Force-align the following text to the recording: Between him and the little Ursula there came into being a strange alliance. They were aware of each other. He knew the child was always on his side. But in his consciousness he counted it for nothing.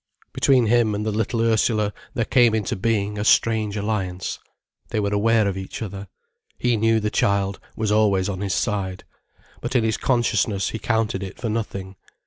Between 0.33 0.65
him 0.65 0.95
and 0.95 1.05
the 1.05 1.11
little 1.11 1.41
Ursula 1.41 1.93
there 2.15 2.25
came 2.25 2.55
into 2.55 2.75
being 2.75 3.19
a 3.19 3.23
strange 3.23 3.77
alliance. 3.77 4.39
They 4.89 4.99
were 4.99 5.13
aware 5.13 5.47
of 5.47 5.55
each 5.57 5.83
other. 5.83 6.07
He 6.57 6.75
knew 6.75 6.99
the 6.99 7.11
child 7.11 7.59
was 7.75 7.91
always 7.91 8.27
on 8.27 8.41
his 8.41 8.55
side. 8.55 9.03
But 9.61 9.75
in 9.75 9.83
his 9.83 9.97
consciousness 9.97 10.69
he 10.69 10.79
counted 10.79 11.21
it 11.21 11.37
for 11.39 11.49
nothing. 11.49 11.97